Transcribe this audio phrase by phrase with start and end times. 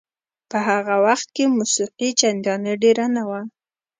[0.49, 3.41] په هغه وخت کې موسیقي چندانې ډېره نه وه.